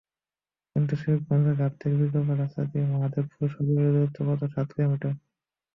কিন্তু 0.75 0.93
শিবগঞ্জ 1.01 1.45
ঘাট 1.59 1.73
থেকে 1.81 1.95
বিকল্প 2.01 2.29
রাস্তা 2.33 2.61
দিয়ে 2.69 2.85
মহাদেবপুর 2.91 3.45
সদরের 3.53 3.91
দূরত্ব 3.95 4.17
সাত 4.53 4.67
কিলোমিটার। 4.75 5.13